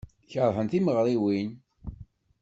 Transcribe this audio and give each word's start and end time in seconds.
Keṛhen 0.31 0.67
timeɣriwin. 0.71 1.51